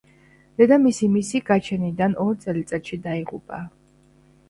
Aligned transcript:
დედამისი 0.61 1.09
მისი 1.17 1.43
გაჩენიდან 1.51 2.19
ორ 2.27 2.35
წელიწადში 2.47 3.03
დაიღუპა. 3.09 3.65